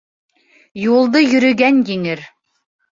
[0.93, 2.29] Юлды йөрөгән еңер.